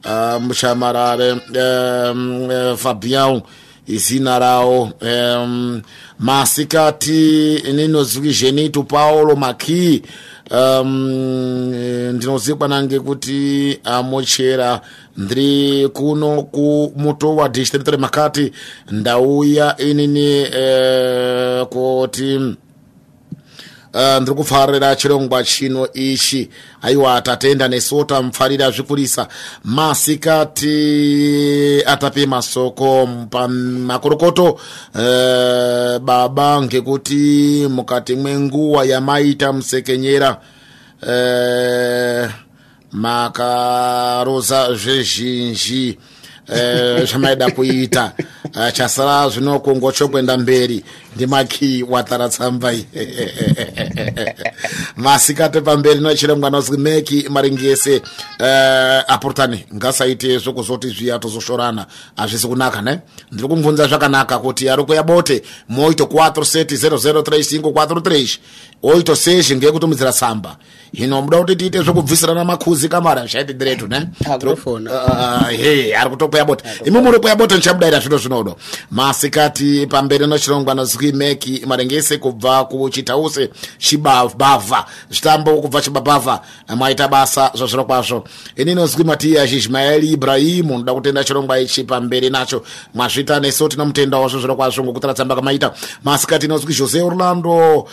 uh, 0.04 0.42
muchamarare 0.42 1.32
um, 1.32 2.42
uh, 2.50 2.76
fabian 2.76 3.42
izina 3.86 4.38
rawo 4.38 4.90
um, 5.02 5.82
masikati 6.18 7.62
ninozwi 7.74 8.32
zhenitu 8.32 8.84
paulo 8.84 9.36
maki 9.36 10.02
um, 10.50 10.88
ndinozikwa 12.14 12.68
nange 12.68 13.00
kuti 13.00 13.78
amochera 13.84 14.80
ndiri 15.16 15.88
kuno 15.88 16.42
kumutowa 16.42 17.48
district 17.48 17.98
makati 17.98 18.52
ndauya 18.90 19.76
inini 19.78 20.42
uh, 20.42 21.66
kuti 21.66 22.40
Uh, 23.94 24.16
ndiri 24.22 24.36
kufarira 24.36 24.96
chirongwa 24.96 25.44
chino 25.44 25.92
ichi. 25.92 26.50
Aiwa 26.82 27.22
tatenda 27.22 27.68
nesu 27.68 28.04
tamfarira 28.04 28.70
zvikurisa. 28.70 29.28
Masikati 29.64 30.72
atape 31.86 32.26
masoko 32.26 33.08
pamakorokoto 33.30 34.44
uh, 34.52 34.60
baba 35.98 36.62
ngekuti 36.62 37.66
mukati 37.70 38.14
mwenguva 38.14 38.84
yamaita 38.84 39.52
musekenyera. 39.52 40.40
Uh, 41.02 42.30
makaroza 42.92 44.74
zvezhinji 44.74 45.98
uh, 46.48 47.04
zvamaida 47.04 47.50
kuita 47.50 48.12
chasara 48.72 49.28
zvino 49.28 49.60
kungochokwenda 49.60 50.38
mberi. 50.38 50.84
Ndimaki 51.16 51.84
watara 51.88 52.28
tsamba 52.28 52.72
masikati 54.96 55.60
pamberi 55.60 56.00
nochirongwa 56.00 56.50
nozwi 56.50 56.78
meki 56.78 57.26
maringese 57.28 57.96
uh, 57.96 58.02
apurutani 59.08 59.64
ngasaite 59.74 60.38
zvokuzoti 60.38 60.88
zviya 60.88 61.18
tozoshorana. 61.18 61.86
Hazvisi 62.16 62.46
kunaka 62.46 62.82
ne? 62.82 62.98
Ndiri 63.32 63.48
kumubvunza 63.48 63.86
zvakanaka 63.86 64.38
kuti 64.38 64.68
ari 64.68 64.84
kuya 64.84 65.02
bote 65.02 65.42
moito 65.68 66.04
47 66.04 68.38
oito 68.82 69.16
seji 69.16 69.56
ngekutumidzira 69.56 70.12
tsamba. 70.12 70.56
Hino 70.92 71.22
muda 71.22 71.38
kuti 71.38 71.56
tiite 71.56 71.82
zvokubvisirana 71.82 72.44
makhuzi 72.44 72.88
kamara 72.88 73.26
zvaiti 73.26 73.54
diretu 73.54 73.88
ne? 73.88 74.06
He 75.56 75.96
ari 75.96 76.10
kutopoya 76.10 76.44
bote. 76.44 76.64
Imi 76.84 77.00
muri 77.00 77.18
poya 77.18 77.36
bote 77.36 77.54
ndichamudaira 77.54 78.00
zvino 78.00 78.41
zvinodo 78.42 78.56
masikati 78.90 79.86
pamberi 79.86 80.26
nochirongwa 80.26 80.74
nozwi 80.74 81.12
meki 81.12 81.62
marengese 81.66 82.18
kubva 82.18 82.64
kuchitause 82.64 83.50
chibavha 83.78 84.86
zvitambo 85.10 85.60
kubva 85.60 85.80
chibabhavha 85.80 86.40
mwaita 86.76 87.08
basa 87.08 87.50
zvazviro 87.54 87.84
kwazvo. 87.84 88.24
Ini 88.56 88.74
nozwi 88.74 89.04
matiya 89.04 89.46
zhizhimaeli 89.46 90.12
ibrahimu 90.12 90.78
ndoda 90.78 90.94
kutenda 90.94 91.24
chirongwa 91.24 91.60
ichi 91.60 91.84
pamberi 91.84 92.30
nacho. 92.30 92.62
Mwazvita 92.94 93.40
nesu 93.40 93.68
tinomutendawo 93.68 94.28
zvazviro 94.28 94.56
kwazvo 94.56 94.84
ngokutara 94.84 95.14
tsamba 95.14 95.34
kamaita 95.34 95.72
masikati 96.04 96.48
nozwi 96.48 96.74
jose 96.74 97.02
orlando 97.02 97.78
uh, 97.78 97.86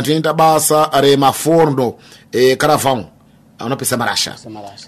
ndinoita 0.00 0.32
basa 0.32 0.90
remaforno 1.00 1.94
eh, 2.32 2.56
caravão 2.56 3.15
anopisa 3.58 3.96
marasha. 3.96 4.34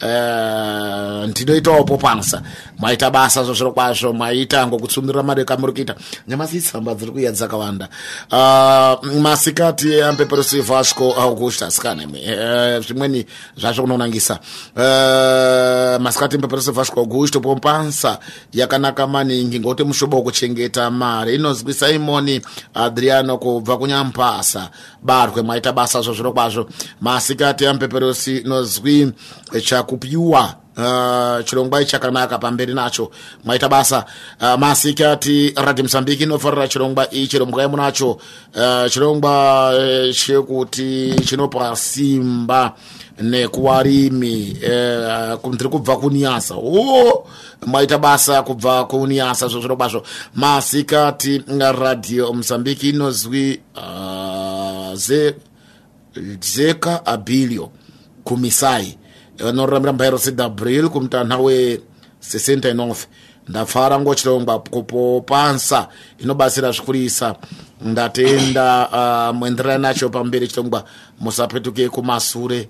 Eh, 0.01 1.29
ndinoitawo 1.29 1.85
popansa. 1.85 2.43
Mwaita 2.79 3.11
basa 3.11 3.45
zvozviro 3.45 3.73
kwazvo 3.73 4.13
mwaita 4.13 4.67
ngokutsunurira 4.67 5.23
mari 5.23 5.45
kamuri 5.45 5.73
kuita 5.73 5.95
nyamasi 6.29 6.61
tsamba 6.61 6.95
dziri 6.95 7.13
kuya 7.13 7.33
dzakawanda. 7.33 7.89
Ah, 8.31 8.97
masikati 9.21 10.03
ampeperosi 10.03 10.61
vasco 10.61 11.13
augustus 11.13 11.79
kanemi 11.81 12.19
Eh, 12.25 12.81
zvimweni 12.83 13.27
zvazvo 13.57 13.83
kunonangisa 13.83 14.39
Eh, 14.77 16.01
masikati 16.01 16.39
mpeperosi 16.39 16.71
vasco 16.71 17.01
augusto 17.01 17.41
pompansa 17.41 18.19
yakanaka 18.53 19.07
maningi 19.07 19.61
ngokuti 19.61 19.85
mushobo 19.85 20.17
wekuchengeta 20.17 20.91
mari. 20.91 21.35
Inozwi 21.35 21.75
simoni 21.75 22.41
adriano 22.75 23.39
kubva 23.39 23.79
kunyampasa 23.79 24.71
barwe 25.03 25.43
mwaita 25.43 25.73
basa 25.73 26.01
zvozviro 26.01 26.33
kwazvo. 26.33 26.69
Masikati 27.01 27.67
ampeperosi 27.67 28.43
nozwi 28.59 29.13
chakupiwa 29.65 30.55
Uh, 30.79 31.45
chirongwa 31.45 31.81
ichi 31.83 31.91
chakanaka 31.91 32.39
pamberi 32.39 32.75
nacho. 32.75 33.11
Mwaita 33.45 33.69
basa. 33.69 34.05
Uh, 34.41 34.55
masikati 34.55 35.53
radio 35.57 35.85
msambiki 35.85 36.23
inofarira 36.23 36.69
chirongwa 36.69 37.11
ichi 37.11 37.27
chirongwa 37.29 37.63
yemunacho 37.63 38.11
uh, 38.11 38.91
chirongwa 38.91 39.69
uh, 39.75 40.15
chekuti 40.15 41.15
chinopa 41.27 41.77
simba 41.77 42.75
nekuwarimi. 43.21 44.57
Eh, 44.63 45.37
ku- 45.43 45.53
ndiri 45.53 45.71
kubva 45.71 45.97
kuniyasa 45.97 46.55
o 46.55 47.27
maita 47.67 47.99
basa 47.99 48.43
kubva 48.43 48.85
kuniyasa 48.85 49.49
zvo. 49.49 49.61
Zvirobazvo 49.61 50.03
masikati 50.35 51.43
radio 51.81 52.33
mozambiki 52.33 52.89
inozwi 52.89 53.61
uh, 53.77 54.95
ze 54.95 55.35
zeka 56.41 57.07
abilio 57.07 57.71
kumisai. 58.29 58.99
Vanoramira 59.39 59.93
mbairo 59.93 60.19
cdabril 60.19 60.89
kumutanha 60.89 61.37
we69 61.37 62.95
ndapfara 63.49 64.01
ngochirongwa 64.01 64.59
kupopansa. 64.59 65.89
Inobatsira 66.19 66.73
zvikurisa. 66.73 67.35
Ndatenda 67.81 68.89
uh, 68.89 69.37
muenderani 69.37 69.83
nacho 69.83 70.09
pamberi 70.09 70.49
chirongwa 70.49 70.85
musapetuke 71.21 71.89
kumasure. 71.89 72.69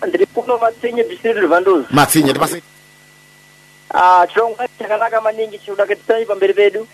Ndiri 0.09 0.27
kuno 0.27 0.59
Matsinye 0.59 1.05
district 1.05 1.47
Vanduzi. 1.49 1.87
matsinye 1.91 2.31
Ah, 2.33 2.49
chirongwa 4.33 4.69
chakanaka 4.79 5.21
maningi 5.21 5.59
chikudakadzisai 5.59 6.27
pamberi 6.27 6.55
pedu. 6.55 6.87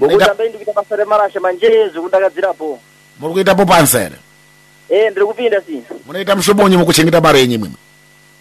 Ngokuti 0.00 0.24
ambai 0.24 0.48
ndikuita 0.48 0.72
basa 0.72 0.96
remarasha 0.96 1.40
manje 1.40 1.88
zvekudakadzirapo. 1.88 2.78
muri 3.20 3.32
kuitapo 3.34 3.66
pansere 3.66 4.16
Eh, 4.88 5.10
ndiri 5.10 5.26
kupinda 5.26 5.60
si. 5.60 5.82
munoita 6.06 6.36
mushobonyi 6.36 6.76
mukuchengeta 6.76 7.20
mari 7.20 7.38
yenyu 7.40 7.58
mwimwe 7.58 7.76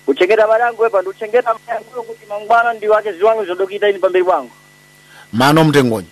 Kuchengeta 0.06 0.48
mari 0.48 0.64
yangu 0.64 0.86
epa 0.86 1.02
ndikuchengeta 1.02 1.54
mari 1.54 1.64
yangu 1.68 2.04
kuti 2.04 2.26
mangwana 2.30 2.74
ndi 2.74 2.88
wake 2.88 3.12
zviwangu 3.12 3.46
zvoda 3.46 3.66
kuita 3.66 3.90
ini 3.90 4.00
pamberi 4.00 4.24
pangu. 4.26 4.52
mano 5.34 5.64
mutengonyi 5.64 6.08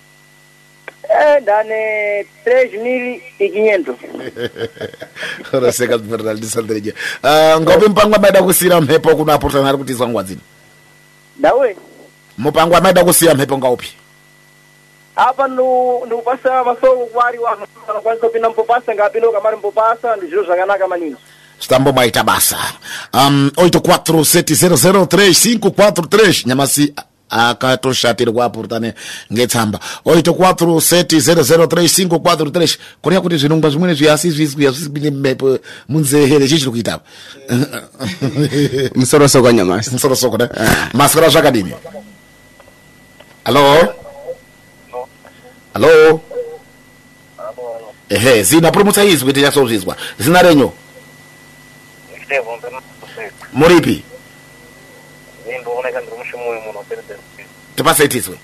Eh, 1.05 1.41
ndane 1.41 2.25
3 2.45 2.77
mili 2.83 3.21
ikinyendo. 3.39 3.95
raseka 5.51 5.97
zvimereralisandireje 5.97 6.93
ngopi 7.61 7.87
mupango 7.87 8.15
amaida 8.15 8.43
kusiyira 8.43 8.81
mhepo 8.81 9.15
kuno 9.15 9.33
aportana 9.33 9.69
ari 9.69 9.77
kutizwa 9.77 10.07
nguva 10.07 10.23
dzino 10.23 10.41
dawe 11.35 11.77
mupango 12.37 12.73
wa 12.73 12.81
maida 12.81 13.03
kusiya 13.03 13.35
mphepo 13.35 13.57
ngaupi 13.57 13.87
apa 15.15 15.47
ndikupasa 15.47 16.63
masongo 16.63 17.05
kuwali 17.05 17.37
wanu 17.37 17.67
kwanza 18.03 18.29
pina 18.29 18.49
mpopasa 18.49 18.95
ngapita 18.95 19.29
ukamali 19.29 19.57
mpopasa 19.57 20.15
ndi 20.15 20.27
ziro 20.27 20.43
zvakanaka 20.43 20.87
maninji 20.87 21.15
estamos 21.61 21.95
maita 21.95 22.23
basa 22.23 22.57
um, 23.13 23.51
847003543 23.55 26.47
nyamasi 26.47 26.93
akatoshatirwa 27.29 28.45
aportane 28.45 28.93
ngetsamba. 29.33 29.79
84700353 30.05 32.77
kurea 33.01 33.21
kuti 33.21 33.37
zvirongwa 33.37 33.69
zvimweni 33.69 33.95
zviasi 33.95 34.31
zvizwi 34.31 34.65
hazvisipinde 34.65 35.11
mhepo 35.11 35.59
munzehere 35.89 36.47
chii 36.47 36.59
chiri 36.59 36.71
kuita 36.71 36.99
musorosoko 38.95 39.51
nyamasi 39.51 39.91
musorosoko 39.91 40.37
ne? 40.37 40.49
Maswera 40.93 41.29
zvakadini? 41.29 41.73
Halo? 43.43 43.93
Halo? 45.73 46.21
Ehe 48.09 48.43
zina 48.43 48.71
purumutsa 48.71 49.03
izwi 49.03 49.33
tinyasozvizwa 49.33 49.95
zina 50.19 50.41
renyu? 50.41 50.71
Muripi 53.53 54.03
tipasei 57.85 58.07
tizwe 58.07 58.37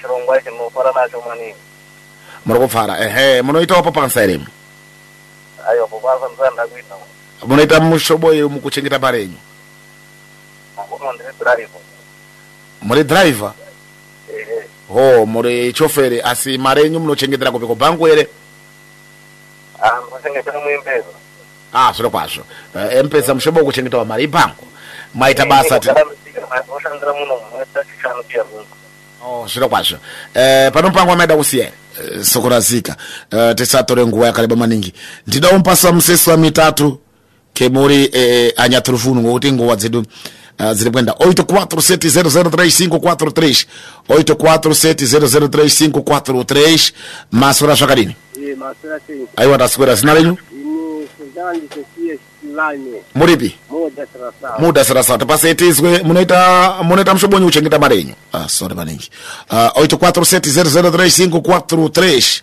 chirongwa 0.00 0.42
chinofara 0.42 0.92
nacho 0.92 1.22
maningi 1.28 1.54
muri 2.44 2.60
kupfara 2.60 2.98
ehe 2.98 3.42
munoitawo 3.42 3.82
papansa 3.82 4.20
ayo 4.20 5.86
popasa 5.86 6.28
ndisanda 6.28 6.66
kuita 6.66 6.94
munoita 7.46 7.80
mushobo 7.80 8.26
uyu 8.26 8.50
mukuchengeta 8.50 8.98
mari 8.98 9.18
yenyu 9.20 9.36
uno 11.00 11.12
ndiri 11.12 11.28
dhiraiva 11.38 11.78
muri 12.82 13.02
dhiraivha 13.02 13.52
ho 14.88 15.26
muri 15.26 15.72
choferi 15.72 16.20
asi 16.20 16.58
mari 16.58 16.82
yenyu 16.82 17.00
munochengetera 17.00 17.50
kupi 17.50 17.66
kubhangu 17.66 18.06
here 18.06 18.28
ndinochengetera 20.02 20.60
muimbeza 20.60 21.14
ah 21.72 21.92
zviro 21.92 22.10
kwazvo 22.10 22.42
Eh, 22.92 23.04
mpesa 23.04 23.34
mushobo 23.34 23.60
wekuchengetawo 23.60 24.04
mari 24.04 24.24
ibhangu 24.24 24.66
maita 25.14 25.46
basa 25.46 25.80
Oh, 29.26 29.46
shira 29.48 29.68
kwasho 29.68 29.96
eh 30.34 30.72
pano 30.72 30.88
mpango 30.90 31.12
ameda 31.12 31.36
kusiye 31.36 31.62
eh, 31.62 31.72
sokorazika 32.24 32.96
eh, 33.30 33.54
tisatore 33.54 34.06
nguwa 34.06 34.26
yakaleba 34.26 34.56
maningi. 34.56 34.92
Ndida 35.26 35.48
ndidaompasa 35.48 35.92
msesa 35.92 36.36
mitatu 36.36 36.98
kemuri 37.52 38.10
eh, 38.12 38.52
anyaturufunu 38.56 39.20
ngokuti 39.20 39.52
nguwa 39.52 39.76
dzedu 39.76 39.98
eh, 39.98 40.04
uh, 40.66 40.72
ziri 40.72 40.90
kwenda. 40.90 41.12
847003543 41.12 43.66
847003543 44.08 46.92
masura 47.32 47.74
zvakadini 47.74 48.16
aiwa 49.36 49.56
ndasikwera 49.56 49.94
zina 49.94 50.14
lenyu? 50.14 50.36
Muripi? 53.14 53.54
muda 54.58 54.84
sarasata 54.84 55.26
pasetizwe 55.26 56.02
munaita 56.02 56.74
munaita 56.82 57.14
mshobonyi 57.14 57.46
uchengeta 57.46 57.78
malenyo 57.78 58.14
ah, 58.32 58.48
sorry 58.48 58.74
maninji 58.74 59.10
uh, 59.50 59.56
847003543 59.56 62.40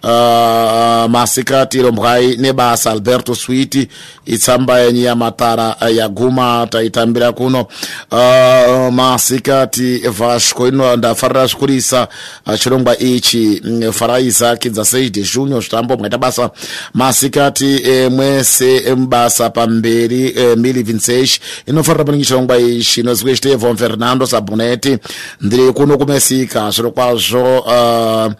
Uh, 0.02 1.08
masikati 1.10 1.82
rombwai 1.82 2.36
nebasa 2.36 2.90
alberto 2.90 3.34
switi 3.34 3.88
itsamba 4.26 4.78
yenyu 4.80 5.02
yamatara 5.02 5.76
yaguma 5.96 6.66
taitambira 6.70 7.32
kuno. 7.32 7.66
Uh, 8.10 8.92
masikati 8.94 9.98
vasco 9.98 10.68
ino 10.68 10.96
ndafarira 10.96 11.46
zvikurisa 11.46 12.08
uh, 12.46 12.54
chirongwa 12.58 12.98
ichi 12.98 13.60
mm, 13.64 13.92
fara 13.92 14.20
isaki 14.20 14.70
dzaseide 14.70 15.22
junyo 15.34 15.60
zvitambo 15.60 15.96
mwaita 15.96 16.18
basa. 16.18 16.50
Masikati 16.94 17.80
eh, 17.84 18.10
mwese 18.10 18.94
mubasa 18.96 19.50
pamberi 19.50 20.32
eh, 20.36 20.56
mili 20.58 20.82
vinsesh 20.82 21.40
inofarira 21.66 22.04
paningi 22.04 22.24
chirongwa 22.24 22.58
ichi 22.58 23.00
inozwi 23.00 23.36
stevon 23.36 23.76
fernando 23.76 24.26
saboneti 24.26 24.98
ndiri 25.40 25.72
kuno 25.72 25.98
kumesika 25.98 26.70
zviro 26.70 26.90
kwazvo 26.90 27.58
uh, 27.58 28.32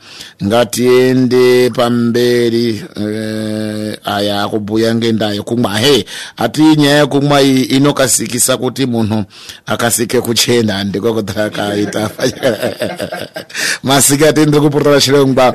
ngatiende 0.45 1.52
pamberi 1.75 2.85
uh, 2.97 4.15
aya 4.15 4.43
akubhuya 4.43 4.95
ngendaa 4.95 5.33
yekumwa 5.33 5.79
he 5.79 6.05
hati 6.37 6.63
nyaya 6.63 6.99
yekumwa 6.99 7.43
iyi 7.43 7.63
inokasikisa 7.63 8.57
kuti 8.57 8.87
munhu 8.87 9.25
akasike 9.67 10.21
kuchena 10.21 10.85
ndiko 10.85 11.15
kuti 11.15 11.41
akaita 11.41 12.11
masikati 13.83 14.41
ndiri 14.41 14.61
kupurira 14.61 15.01
chirongwa 15.01 15.55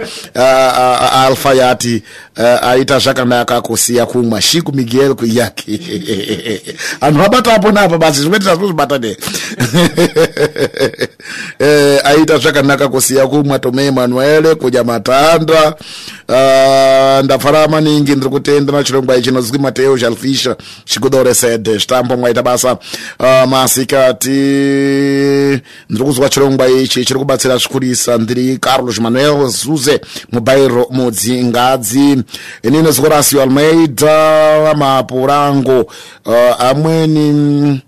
alfa 1.14 1.54
yati 1.54 2.04
aita 2.62 3.00
zvakanaka 3.00 3.62
kusiya 3.62 4.06
kumwa 4.06 4.42
shiku 4.42 4.74
miguel 4.74 5.16
kuyaki. 5.16 5.82
Anhu 7.02 7.24
abatapo 7.24 7.72
napa 7.72 7.98
basi 7.98 8.22
zvimwe 8.22 8.40
tazozvibata 8.40 8.98
ne. 8.98 9.18
Eh, 11.60 12.00
aita 12.04 12.38
zvakanaka 12.38 12.88
kusiya 12.90 13.28
kumwa 13.28 13.60
tome 13.60 13.86
emanuele 13.86 14.56
kudya 14.56 14.84
matanda 14.84 15.76
uh, 16.30 17.26
ndafara 17.26 17.68
maningi 17.68 18.12
ndiri 18.16 18.30
kutenda 18.30 18.74
na 18.74 18.84
chirongwa 18.84 19.18
ichi 19.18 19.32
nozwi 19.32 19.60
mateo 19.60 19.98
jalfisha 19.98 20.56
chikudoresede 20.86 21.72
zvitambo 21.78 22.18
mwaita 22.18 22.44
basa. 22.44 22.78
Uh, 23.20 23.44
masikati 23.50 24.30
ndiri 25.90 26.06
kuzwa 26.06 26.30
chirongwa 26.30 26.68
ichi 26.70 27.06
chiri 27.06 27.20
kubatsira 27.20 27.58
zvikurisa 27.58 28.18
ndiri 28.18 28.58
carlos 28.58 29.00
manuel 29.00 29.48
zuze 29.50 30.02
mubairo 30.32 30.88
mudzingadzi. 30.92 32.24
Ini 32.64 32.82
nezorasi 32.82 33.40
almeida 33.42 34.74
mapurango. 34.78 35.82
Uh, 36.26 36.62
amweni 36.62 37.82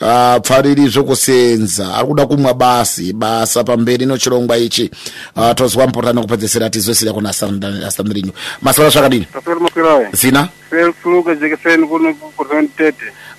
apfariri 0.00 0.88
zvekusenza 0.88 1.94
ari 1.94 2.06
kuda 2.06 2.26
kumwa 2.26 2.54
basi 2.54 3.12
basa 3.12 3.64
pamberi 3.64 4.06
nochirongwa 4.06 4.56
ichi. 4.56 4.90
Uh, 5.36 5.52
tozwa 5.52 5.86
mupurutano 5.86 6.22
kupedzisira 6.22 6.70
tizosira 6.70 7.12
kuna 7.12 7.30
astandirinyu 7.86 8.32
masara 8.62 8.90
zvakadini? 8.90 9.26
Zina? 10.12 10.48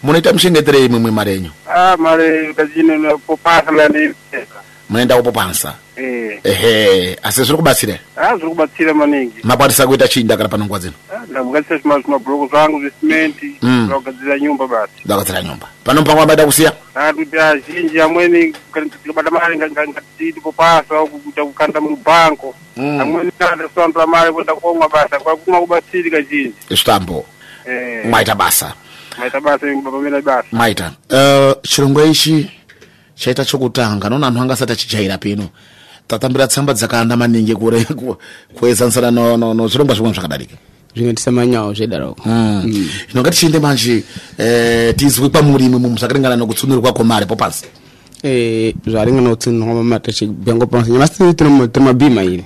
Munoita 0.03 0.33
mushengeterei 0.33 0.89
mimwe 0.89 1.11
mari 1.11 1.31
yenyu 1.31 1.51
Ah 1.67 1.97
mare 1.97 2.53
kazino 2.53 2.97
na 2.97 3.17
popasa 3.17 3.71
la 3.71 3.87
ni. 3.87 4.13
munoenda 4.89 5.17
kupopansa 5.17 5.73
eh. 5.95 6.39
ehe 6.43 7.17
asi 7.23 7.43
zvirikubatsire 7.43 7.99
a 8.17 8.21
ah, 8.21 8.35
zvirikubatsira 8.37 8.93
maningi. 8.93 9.33
Makwanisa 9.43 9.87
kuita 9.87 10.07
chinda 10.07 10.37
kana 10.37 10.49
panongowa 10.49 10.79
dzino 10.79 10.93
ah, 11.15 11.25
ndamugadzira 11.29 11.77
zvimabhuloku 11.77 12.47
zvangu 12.47 12.79
zvesimenti 12.79 13.55
mm. 13.61 13.85
ndakugadzira 13.85 14.39
nyumba 14.39 14.67
basi 14.67 14.93
ndakugadzira 15.05 15.43
nyumba. 15.43 15.67
Pano 15.83 16.01
mpango 16.01 16.21
ambaida 16.21 16.45
kusiya? 16.45 16.73
Ah, 16.95 17.13
Kuti 17.13 17.39
azhinji 17.39 18.01
amweni 18.01 18.53
tikabata 19.03 19.31
mali 19.31 19.57
ngati 19.57 20.41
popasa 20.43 21.05
kuita 21.05 21.45
kukanda 21.45 21.81
mubhanko 21.81 22.55
amweni 22.77 23.31
adasowanula 23.39 24.07
mali 24.07 24.33
kwenda 24.33 24.55
komwa 24.55 24.89
basa 24.89 25.19
kwakumwa 25.19 25.61
kubatsiri 25.61 26.11
kazhinji 26.11 26.53
zvitambo 26.69 27.25
e, 27.65 27.71
eh. 27.71 28.05
mwaita 28.05 28.35
basa. 28.35 28.73
Mwaita 29.17 29.41
basa 29.41 29.67
pamene 29.83 30.21
basa. 30.21 30.47
Mwaita. 30.51 30.91
Eh, 31.09 31.55
Chirongwa 31.61 32.05
ichi 32.05 32.51
chaita 33.15 33.45
chokutanga 33.45 34.09
noona 34.09 34.27
anhu 34.27 34.41
anga 34.41 34.53
asati 34.53 34.71
achijaira 34.73 35.17
pino 35.17 35.49
tatambira 36.07 36.47
tsamba 36.47 36.73
dzakawanda 36.73 37.15
maningi 37.17 37.55
kuezanisana 38.55 39.11
no- 39.11 39.37
no- 39.37 39.53
nozvirongwa 39.53 39.95
zvimwe 39.95 40.13
zvakadarika. 40.13 40.55
Zvinoitisa 40.95 41.31
manyawu 41.31 41.73
zvedaroko 41.75 42.21
Mm. 42.29 42.87
ino 43.11 43.21
ngatichiende 43.21 43.59
manje 43.59 44.03
eh, 44.37 44.95
tizwe 44.95 45.29
kwamurimi 45.29 45.77
mumu 45.79 45.97
zvakaringana 45.97 46.35
nokutsunirwa 46.35 46.93
kwemari 46.93 47.25
popasi 47.25 47.65
Eh, 48.23 48.73
zvaringana 48.87 49.29
kutsinirwa 49.29 49.73
mamata 49.75 50.11
chibhengo 50.11 50.65
pansa 50.67 50.89
nyamasi 50.91 51.33
tiri 51.33 51.49
mabhima 51.83 52.23
iri 52.23 52.43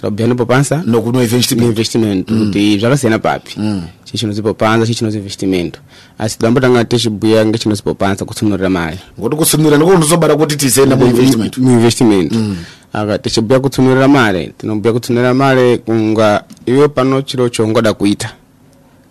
trabalhando 0.00 0.36
poupança 0.36 0.82
no, 0.86 1.00
no 1.12 1.22
investimento, 1.22 1.64
no 1.64 1.70
investimento 1.70 2.34
mm. 2.34 2.46
kuti 2.46 2.78
zvakasiyana 2.78 3.18
papi. 3.18 3.54
Mm. 3.56 3.82
chii 4.04 4.18
chinozi 4.18 4.42
poupanza 4.42 4.86
chii 4.86 4.94
chinozi 4.94 5.18
investimento 5.18 5.80
asi 6.18 6.36
tidamba 6.38 6.60
tanga 6.60 6.84
tichibuya 6.84 7.46
ngechinozi 7.46 7.82
poupanza 7.82 8.24
kutsunurira 8.24 8.70
mali. 8.70 8.98
Ngokuti 9.18 9.36
kutsunurira 9.36 9.76
ndiko 9.76 9.92
kunozobara 9.92 10.36
kuti 10.36 10.56
tizoenda 10.56 10.96
muinvestment 10.96 11.58
muinvestiment 11.58 12.32
mm. 12.32 12.56
aka 12.92 13.18
tichibuya 13.18 13.60
kutsunurira 13.60 14.08
mali 14.08 14.52
tinobuya 14.58 14.92
kutsunurira 14.92 15.34
mali 15.34 15.78
kunga 15.78 16.44
iwe 16.66 16.88
pano 16.88 17.22
chiro 17.22 17.48
choungoda 17.48 17.94
kuita. 17.94 18.32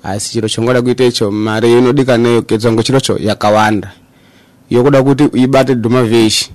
Asi 0.03 0.31
chiro 0.31 0.49
chongoda 0.49 0.81
kuita 0.81 1.05
icho 1.05 1.31
mari 1.31 1.71
inodika 1.77 2.17
nayo 2.17 2.41
kedzango 2.41 2.83
chirocho 2.83 3.17
yakawanda 3.17 3.91
yokuda 4.69 5.03
kuti 5.03 5.23
ibate 5.33 5.75
dhuma 5.75 6.03
veshe 6.03 6.49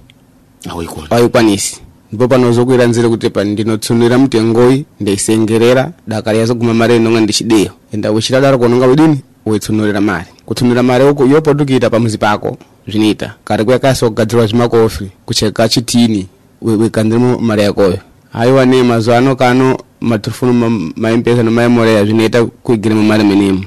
auyikwanisi 1.10 1.80
ndipo 2.14 2.28
panozokuira 2.28 2.86
nzira 2.86 3.08
kuti 3.08 3.30
pa 3.30 3.44
ndinotsunurira 3.44 4.18
mutengoyi 4.18 4.84
ndeisengerera 5.00 5.92
dakari 6.06 6.38
yazoguma 6.38 6.74
mari 6.74 6.96
inonga 6.96 7.20
ndichideyo 7.20 7.70
enda 7.92 8.12
uchita 8.12 8.40
daro 8.40 8.58
kononga 8.58 8.86
udini 8.88 9.20
weitsunurira 9.46 10.00
mari 10.00 10.26
kutsunurira 10.46 10.82
mari 10.82 11.04
uku 11.04 11.26
iyo 11.26 11.42
potukuita 11.42 11.90
pamuzi 11.90 12.18
pako 12.18 12.56
zvinoita. 12.88 13.34
Kari 13.44 13.64
kuyakasi 13.64 14.04
kugadzirwa 14.04 14.46
zvimakofri 14.46 15.10
kucheka 15.26 15.68
chitini 15.68 16.26
we- 16.62 16.76
wekanzirimo 16.76 17.38
mari 17.38 17.62
yakoyo? 17.62 17.98
Haiwa 18.32 18.66
ne 18.66 18.82
mazuva 18.82 19.18
ano 19.18 19.36
kano 19.36 19.78
matirifoni 20.00 20.92
maempesa 20.96 21.42
nemaemoreya 21.42 22.04
zvinoita 22.04 22.44
kuigiremo 22.44 23.02
mari 23.02 23.24
menemo 23.24 23.64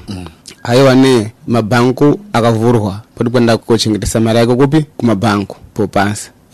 haiwa 0.62 0.94
ne 0.94 1.32
mabhanku 1.46 2.20
akavhurwa. 2.32 3.00
Poti 3.14 3.30
kwenda 3.30 3.56
kochengetesa 3.56 4.20
mari 4.20 4.38
yako 4.38 4.56
kupi? 4.56 4.84
Kumabhanku 4.96 5.56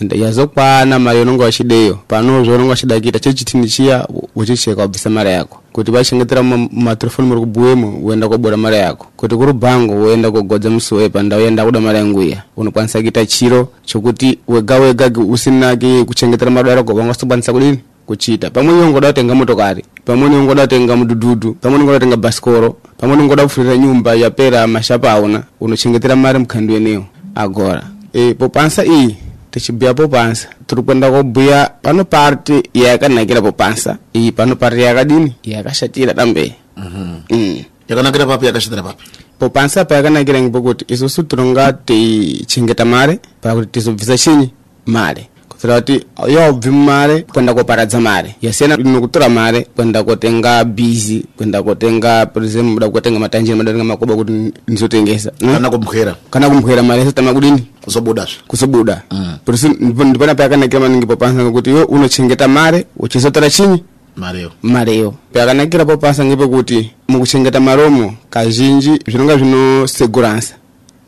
popansa 0.01 0.17
ende 0.17 0.19
yazokwana 0.19 0.99
mari 0.99 1.19
iyo 1.19 1.45
wachideyo 1.45 1.99
pano 2.09 2.45
zvaunonga 2.45 2.71
wachida 2.71 3.01
kuita 3.01 3.19
chechitini 3.19 3.69
chiya 3.69 4.09
uchicheka 4.37 4.81
wabvisa 4.81 5.11
mari 5.11 5.31
yako. 5.31 5.61
Kuti 5.73 5.91
vachengetera 5.91 6.43
matirefoni 6.73 7.29
muri 7.29 7.41
kubuwemo 7.41 7.99
uenda 8.03 8.29
kobora 8.29 8.57
mari 8.57 8.77
yako. 8.77 9.07
Kuti 9.17 9.37
kuri 9.37 9.53
bhango 9.53 9.95
woenda 9.95 10.31
kogodza 10.31 10.71
musuwe 10.71 11.09
pandau 11.09 11.41
yenda 11.41 11.65
kuda 11.65 11.81
mari 11.81 11.99
yangu 11.99 12.23
iya 12.23 12.43
unokwanisa 12.57 13.01
kuita 13.01 13.27
chiro 13.27 13.69
chokuti 13.85 14.39
wega 14.49 14.79
wega 14.79 15.11
usinake 15.29 16.05
kuchengetera 16.05 16.51
mari 16.51 16.69
vanga 16.69 16.83
vangasokwanisa 16.95 17.53
kudini? 17.53 17.79
Kuchita. 18.07 18.51
Pamweni 18.51 18.81
ungoda 18.83 19.09
kutenga 19.09 19.35
motokari. 19.35 19.85
Pamweni 20.05 20.37
ungoda 20.37 20.63
kutenga 20.63 20.97
mudhudhudhu 20.97 21.53
pamweni 21.55 21.83
ungoda 21.83 21.99
kutenga 21.99 22.17
bhasikoro 22.17 22.77
pamweni 22.99 23.23
ungoda 23.23 23.43
kufurira 23.43 23.77
nyumba 23.77 24.15
yapera 24.15 24.67
mashapa 24.67 25.13
auna. 25.13 25.43
Unochengetera 25.61 26.17
mari 26.17 26.39
mukhandu 26.39 26.73
yeneyo 26.75 27.05
agora. 27.35 27.83
E, 28.13 28.35
popansa 28.35 28.85
iyi 28.85 29.17
ti 29.55 29.63
xi 29.63 29.71
biya 29.71 29.95
popansa 29.95 30.51
turukwenda 30.67 31.07
kobuya 31.15 31.79
pano 31.79 32.03
parti 32.03 32.59
yaka 32.75 33.07
nakira 33.07 33.39
popansa 33.39 34.03
iyi 34.11 34.35
pano 34.35 34.59
parti 34.59 34.83
yaka 34.83 35.07
dini 35.07 35.31
yakaxatira 35.47 36.11
tambe. 36.11 36.59
Mm-hmm. 36.75 37.31
Mm. 37.31 37.59
Yakanakira 37.87 38.27
papi 38.27 38.51
yakaxatira 38.51 38.83
papi? 38.83 39.03
Popansa 39.39 39.87
pa 39.87 39.95
yakanakirengi 39.95 40.51
pokuti 40.51 40.85
isusu 40.91 41.23
turunga 41.23 41.71
ti 41.73 42.43
mare 42.85 43.21
pakuti 43.41 43.79
tizobvisa 43.79 44.19
cinyi 44.19 44.51
mare 44.87 45.31
kuitira 45.55 45.81
kuti 45.81 46.07
yaubvi 46.29 46.71
mumare 46.71 47.21
kwenda 47.23 47.55
koparadza 47.55 48.01
mare. 48.01 48.35
Yasiyana 48.43 48.77
nokutora 48.77 49.29
mare 49.29 49.67
kwenda 49.77 50.03
kotenga 50.05 50.65
bizi 50.65 51.25
kwenda 51.37 51.63
kotenga 51.63 52.27
for 52.33 52.45
example 52.45 52.71
muda 52.75 52.89
kotenga 52.91 53.19
matanjira 53.19 53.57
madatenga 53.57 53.85
makoba 53.85 54.15
kuti 54.17 54.53
ndizotengesa 54.69 55.31
kana 55.41 55.71
kumhwera 55.71 56.15
kana 56.31 56.49
kumhwera 56.51 56.83
mare 56.83 57.01
yasatama 57.01 57.33
kudini? 57.35 57.67
Kuzobudazve 57.85 58.37
kuzobuda 58.49 59.03
Mm. 59.11 59.37
porisi 59.45 59.69
ndipona 59.69 60.35
payakanakira 60.35 60.81
maningi 60.81 61.07
popansa 61.07 61.43
ngekuti 61.45 61.71
iwe 61.71 61.83
unochengeta 61.85 62.49
mare 62.49 62.87
uchizotora 62.97 63.51
chinyi 63.51 63.83
mareyo 64.17 64.51
mareyo 64.63 65.15
payakanakira 65.33 65.85
popansa 65.85 66.25
ngepekuti 66.25 66.91
mukuchengeta 67.09 67.61
maromo 67.61 68.15
kazhinji 68.31 68.91
zvinonga 69.09 69.37
zvino 69.37 69.87
seguransa 69.87 70.55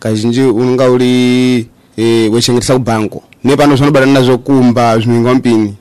kazhinji 0.01 0.41
unonga 0.43 0.91
uri 0.91 1.67
e, 1.97 2.29
wechengetesa 2.29 2.75
kubhanko 2.75 3.23
nepano 3.47 3.77
zvanobata 3.77 4.07
nazvo 4.07 4.39
kumba 4.39 4.99
zvinoinga 4.99 5.35
mpini 5.35 5.75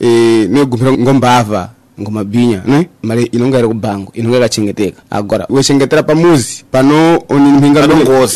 e, 0.00 0.08
negumira 0.50 0.92
ngombavha 0.92 1.70
ngomabhinya 2.00 2.60
ne? 2.66 2.88
Mari 3.02 3.24
inonga 3.32 3.58
iri 3.58 3.68
kubhanko 3.68 4.12
inonga 4.14 4.36
yakachengeteka. 4.36 5.00
Agora 5.10 5.46
wechengetera 5.48 6.02
pamuzi 6.02 6.64
pano 6.70 7.24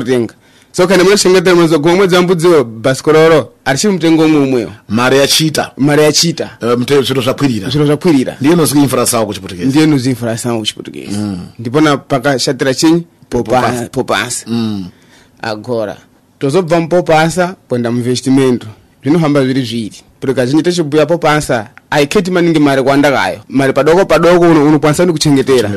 kutenga 0.00 0.34
tsoka 0.76 0.96
nemunoshengetera 0.96 1.54
munoziva 1.54 1.78
gomwe 1.78 2.06
dzambudziwa 2.06 2.64
bhasikororo 2.64 3.52
harichiri 3.64 3.92
mutengo 3.92 4.24
umwe 4.24 4.40
umweyo 4.40 4.72
mari 4.88 5.16
yachita 5.16 5.70
mari 5.76 6.02
yachiita 6.02 6.50
uh, 6.62 6.82
zviro 6.82 7.00
eh, 7.00 7.24
zvakwirira 7.24 7.68
zviro 7.68 7.86
zvakwirira 7.86 8.36
ndiyo 8.40 8.54
inozwi 8.54 8.82
infurasawo 8.82 9.26
kuchiputukezi 9.26 9.68
ndiyo 9.68 9.84
inozwi 9.84 10.10
infurasawo 10.10 10.58
kuchiputukezi 10.58 11.18
mm. 11.18 11.46
ndipona 11.58 11.96
pakashatira 11.96 12.74
chinyi 12.74 13.06
popasa. 13.28 13.88
popasa 13.88 14.46
mm. 14.46 14.86
agora 15.42 15.96
tozobva 16.38 16.80
mupopasa 16.80 17.54
kwenda 17.68 17.90
muvhestimento 17.92 18.66
zvinohamba 19.02 19.44
zviri 19.44 19.64
zviri 19.64 20.02
kuti 20.20 20.34
kazhinji 20.34 20.62
tichibhuya 20.62 21.06
popasa 21.06 21.68
aiketi 21.90 22.30
maningi 22.30 22.58
mari 22.58 22.82
kwanda 22.82 23.10
kayo 23.12 23.40
mari 23.48 23.72
padoko 23.72 24.04
padoko 24.04 24.50
unokwanisa 24.50 25.04
ndikuchengetera 25.04 25.70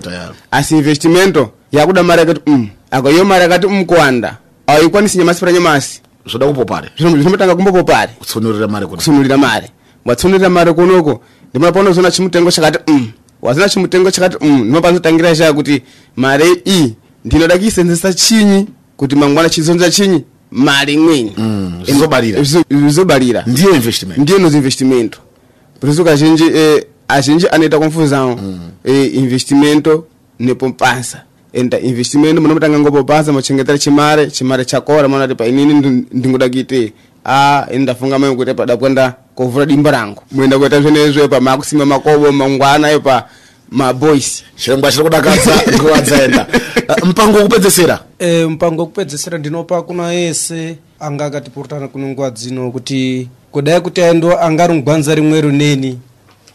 asi 0.52 0.78
investimento 0.78 1.50
yakuda 1.72 2.04
mari 2.04 2.20
yakati 2.20 2.42
um 2.46 2.54
mm. 2.54 2.70
ako 2.92 3.12
iyo 3.12 3.26
mari 3.26 3.42
yakati 3.42 3.68
um 3.68 3.74
mm, 3.74 3.86
kuwanda 3.86 4.38
awikwanisi 4.70 5.18
nyamasi 5.18 5.40
para 5.40 5.52
nyamasi? 5.52 6.02
Zvoda 6.30 6.48
kupopare 6.48 6.90
Zvino- 7.00 7.22
zvinotanga 7.22 7.56
kumbopo 7.56 7.84
pari 7.84 8.12
kutsunurira 8.20 8.68
kutsunurira 8.88 9.38
mare 9.38 9.70
watsunurira 10.06 10.50
mari 10.50 10.74
kunoko 10.74 11.22
ndimona 11.50 11.72
pano 11.72 11.92
zona 11.94 12.12
chimutengo 12.12 12.52
chakati 12.52 12.92
mm. 12.92 13.12
Wazina 13.42 13.70
chimutengo 13.70 14.12
chakati 14.12 14.38
um 14.42 14.62
ndimo 14.64 14.82
panotangira 14.82 15.36
chaya 15.36 15.54
kuti 15.54 15.82
mare 16.16 16.46
iyi 16.66 16.96
ndinoda 17.26 17.58
kuisenzesa 17.58 18.14
chinyi 18.14 18.68
kuti 18.98 19.16
mangwana 19.16 19.50
chizonza 19.50 19.90
chinyi 19.92 20.24
mari 20.52 20.94
imweni. 20.94 21.34
Mm, 21.38 21.82
zvizobarira. 21.86 22.42
Zvizo- 22.42 22.64
zvizobarira 22.72 23.44
ndiyo 23.48 23.76
investment. 23.76 24.18
Ndiyo 24.20 24.40
nozi 24.40 24.58
investimento 24.58 25.20
por 25.80 25.90
isso 25.90 26.04
que 26.04 26.10
azhinji 26.12 26.44
eh, 26.44 26.84
azhinji 27.08 27.48
anoita 27.48 27.80
confusão 27.80 28.38
eh, 28.84 29.16
investimento 29.16 30.06
nepompansa 30.40 31.24
enda 31.54 31.80
investimento 31.80 32.42
munomutanga 32.42 32.80
ngopopasa 32.80 33.32
muchengetera 33.32 33.78
chimare 33.78 34.28
chimare 34.32 34.66
chakora 34.66 35.08
manati 35.08 35.36
pa 35.36 35.46
inini 35.48 35.74
ndi- 35.74 36.06
ndingoda 36.12 36.50
kuite 36.50 36.94
a 37.26 37.66
ini 37.72 37.84
ndafunga 37.84 38.20
mai 38.20 38.36
kuti 38.36 38.54
pada 38.54 38.78
kwenda 38.78 39.14
kovhura 39.36 39.66
dimba 39.66 39.92
rangu. 39.92 40.22
Muenda 40.32 40.58
kuita 40.60 40.82
zvenezvo 40.82 41.28
pa 41.28 41.40
makusima 41.42 41.86
makobo 41.86 42.32
mangwana 42.32 42.92
epa 42.92 43.26
maboys 43.72 44.44
chirongwa 44.56 44.92
chiri 44.92 45.04
kudakadza 45.04 45.52
nguva 45.76 46.02
dzaenda 46.02 46.48
mupango 47.06 47.38
wekupedzesera 47.38 48.00
e, 48.20 48.46
mpango 48.46 48.82
wekupedzesera 48.82 49.38
ndinopa 49.38 49.82
kuna 49.82 50.14
ese 50.14 50.78
anga 51.00 51.26
akatipurutana 51.26 51.88
kuno 51.88 52.08
nguva 52.08 52.32
dzino 52.32 52.72
kuti 52.72 53.28
kudai 53.52 53.82
kuti 53.82 54.02
aindo 54.02 54.40
angari 54.40 54.74
mugwanza 54.74 55.16
rimwe 55.16 55.42
runeni 55.42 56.00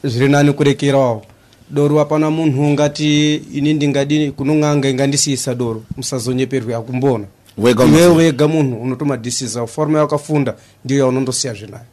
zviri 0.04 0.28
nani 0.28 0.52
kurekerawo 0.52 1.22
doro 1.70 2.00
apana 2.00 2.30
munhu 2.30 2.62
ungati 2.62 3.34
ini 3.34 3.74
ndingadi 3.74 4.30
kunong'anga 4.30 4.88
ingandisisa 4.88 5.54
doro 5.54 5.82
musazonyeperwe 5.96 6.74
akumbona. 6.74 7.24
Wega 7.58 7.84
iwe 7.84 8.06
wega 8.06 8.48
munhu 8.48 8.82
unotomadhisiza 8.82 9.66
forma 9.66 9.98
yakafunda 9.98 10.54
ndiyo 10.84 11.00
yaunondosiya 11.00 11.54
zvinayo 11.54 11.84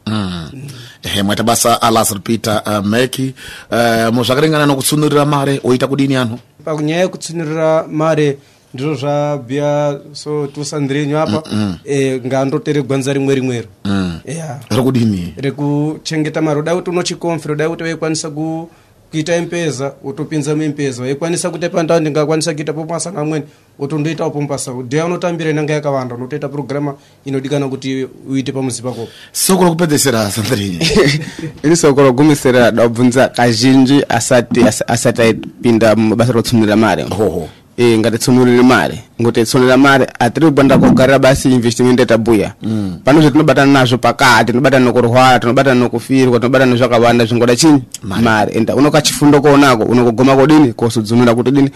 he 1.02 1.24
mwaita 1.24 1.44
basa 1.44 1.82
alas 1.82 2.16
peter 2.24 2.62
uh, 2.66 2.86
meki. 2.86 3.34
Uh, 3.72 4.14
muzvakaringana 4.14 4.66
nokutsunurira 4.66 5.26
mare 5.26 5.62
oita 5.64 5.88
kudini 5.88 6.16
anhu? 6.16 6.40
Panyaya 6.66 7.02
yekutsunurira 7.02 7.88
mare 7.88 8.38
ndizvo 8.74 8.96
zvabhuya 8.96 10.00
so 10.14 10.48
tusandrenyu 10.48 11.18
apa 11.18 11.44
eh, 11.86 12.22
ngandotere 12.26 12.82
gwanza 12.82 13.14
rimwe 13.14 13.36
rimwero. 13.36 13.68
Mm. 13.86 14.20
yeah. 14.26 14.60
rekudini? 14.70 15.34
Rekuchengeta 15.38 16.42
mari 16.42 16.60
udai 16.60 16.76
kuti 16.76 16.90
unochikomfera 16.90 17.54
udai 17.54 17.70
kuti 17.70 17.84
waikwanisa 17.84 18.30
ku 18.30 18.70
kuita 19.12 19.36
empeza 19.36 19.94
utopinza 20.04 20.56
muempeza 20.56 21.04
waikwanisa 21.04 21.50
kuita 21.50 21.70
pandau 21.70 22.00
ndingakwanisa 22.00 22.54
kuita 22.54 22.74
pomasa 22.74 23.12
ngamweni 23.12 23.46
wotondoitawo 23.80 24.32
pompasa. 24.32 24.74
Udheya 24.74 25.06
unotambira 25.06 25.50
inanga 25.50 25.74
yakawanda 25.74 26.16
unotoita 26.16 26.50
programa 26.50 26.96
inodikana 27.26 27.68
kuti 27.68 28.08
uite 28.30 28.52
pamuzi 28.52 28.82
pako. 28.82 29.08
Soko 29.32 29.64
rokupedzesera 29.64 30.32
sandrini 30.32 30.88
ini 31.64 31.76
soko 31.76 32.02
rogumisira 32.02 32.72
dabvunza 32.72 33.30
kazhinji 33.30 34.04
asati 34.10 34.62
asati 34.88 35.22
aipinda 35.22 35.96
mubasa 35.96 36.32
rokutsunurira 36.32 36.76
mari 36.76 37.04
hoho 37.04 37.50
Eh, 37.82 37.94
e, 37.94 37.98
ngatitsunulire 37.98 38.62
mare. 38.64 39.04
Ngotitsunulira 39.22 39.78
mare 39.78 40.08
atiri 40.20 40.46
kupanda 40.46 40.78
kogarira 40.78 41.20
basi 41.20 41.52
investiment 41.52 42.00
yatabuya 42.00 42.54
mm. 42.62 43.00
pano 43.04 43.22
zvetinobatana 43.22 43.72
nazvo 43.72 43.98
pakati 43.98 44.46
tinobatana 44.46 44.86
nokurwara 44.86 45.40
tinobatana 45.40 45.80
nokufirwa 45.80 46.40
tinobatana 46.40 46.72
nezvakawanda 46.72 47.26
zvingoda 47.26 47.56
chini? 47.56 47.84
Mare. 48.04 48.54
Ende 48.54 48.74
unokachifundo 48.74 49.42
konako 49.42 49.84
unokogoma 49.84 50.36
kodini 50.36 50.74
kosudzunura 50.74 51.36
kuti 51.36 51.52
dini 51.52 51.70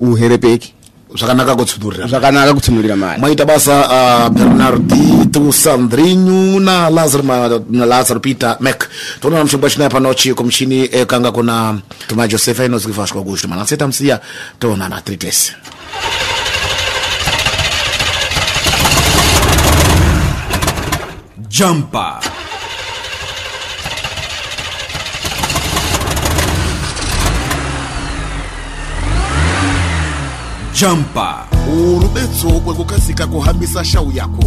uherepeki 0.00 0.74
zvakanaka 1.18 1.56
kutsunurira 1.56 2.06
zvakanaka 2.06 2.54
kutsunurira 2.54 2.96
mari. 2.96 3.20
Maita 3.20 3.44
basa 3.44 3.74
uh, 3.88 4.28
bernardi 4.28 5.26
tusandrinyu 5.32 6.60
na 6.60 6.90
bernardito 6.90 7.22
na 7.70 7.84
lazar 7.86 8.20
peter 8.20 8.56
mac. 8.60 8.88
Tonoona 9.20 9.44
mshingwa 9.44 9.70
chinayo 9.70 9.90
pano 9.90 10.14
chiko 10.14 10.44
mchini 10.44 10.88
ekanga 10.92 11.32
kuna 11.32 11.78
tuma 12.08 12.28
josefa 12.28 12.64
inozikifashwa 12.64 13.22
kucho 13.22 13.48
manaseta 13.48 13.88
msiya 13.88 14.20
toonana 14.58 15.00
trites. 15.00 15.52
Jumper. 21.48 22.31
Jampa 30.74 31.46
urubetso 31.68 32.48
rwo 32.48 32.74
gukatsika 32.74 33.26
kuhambisa 33.26 33.84
shawu 33.84 34.12
yako. 34.12 34.44